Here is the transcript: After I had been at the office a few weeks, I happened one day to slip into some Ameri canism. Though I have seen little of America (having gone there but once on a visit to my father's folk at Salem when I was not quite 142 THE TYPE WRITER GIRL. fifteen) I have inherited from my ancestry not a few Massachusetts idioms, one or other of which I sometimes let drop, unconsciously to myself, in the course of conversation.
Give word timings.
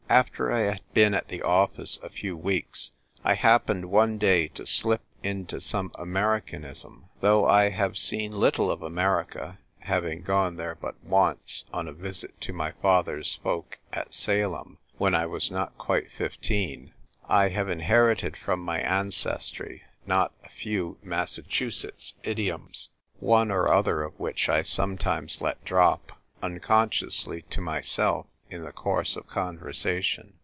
After 0.11 0.51
I 0.51 0.59
had 0.63 0.81
been 0.93 1.13
at 1.13 1.29
the 1.29 1.41
office 1.41 1.97
a 2.03 2.09
few 2.09 2.35
weeks, 2.35 2.91
I 3.23 3.35
happened 3.35 3.85
one 3.85 4.17
day 4.17 4.49
to 4.49 4.65
slip 4.65 4.99
into 5.23 5.61
some 5.61 5.89
Ameri 5.91 6.41
canism. 6.45 7.03
Though 7.21 7.47
I 7.47 7.69
have 7.69 7.97
seen 7.97 8.33
little 8.33 8.69
of 8.69 8.81
America 8.83 9.59
(having 9.79 10.21
gone 10.23 10.57
there 10.57 10.75
but 10.75 11.01
once 11.01 11.63
on 11.73 11.87
a 11.87 11.93
visit 11.93 12.41
to 12.41 12.51
my 12.51 12.73
father's 12.73 13.35
folk 13.35 13.79
at 13.93 14.13
Salem 14.13 14.79
when 14.97 15.15
I 15.15 15.25
was 15.27 15.49
not 15.49 15.77
quite 15.77 16.09
142 16.19 16.39
THE 16.39 16.39
TYPE 16.39 16.59
WRITER 16.59 16.79
GIRL. 16.81 16.89
fifteen) 16.89 16.93
I 17.29 17.47
have 17.47 17.69
inherited 17.69 18.35
from 18.35 18.59
my 18.59 18.81
ancestry 18.81 19.83
not 20.05 20.33
a 20.43 20.49
few 20.49 20.97
Massachusetts 21.01 22.15
idioms, 22.23 22.89
one 23.21 23.49
or 23.49 23.69
other 23.69 24.03
of 24.03 24.19
which 24.19 24.49
I 24.49 24.61
sometimes 24.63 25.39
let 25.39 25.63
drop, 25.63 26.19
unconsciously 26.43 27.43
to 27.43 27.61
myself, 27.61 28.27
in 28.53 28.65
the 28.65 28.71
course 28.73 29.15
of 29.15 29.25
conversation. 29.27 30.33